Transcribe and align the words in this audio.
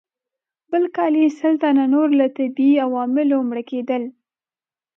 بل 0.71 0.83
کال 0.95 1.13
یې 1.21 1.27
سل 1.39 1.53
تنه 1.63 1.85
نور 1.93 2.07
له 2.19 2.25
طبیعي 2.37 2.75
عواملو 2.85 3.37
مړه 3.49 3.63
کېدل. 3.71 4.03